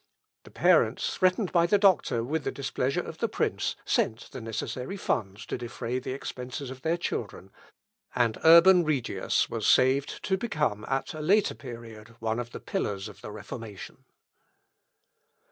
[0.45, 4.97] The parents, threatened by the Doctor with the displeasure of the prince, sent the necessary
[4.97, 7.51] funds to defray the expences of their children,
[8.15, 13.07] and Urban Regius was saved to become at a later period one of the pillars
[13.07, 14.05] of the Reformation.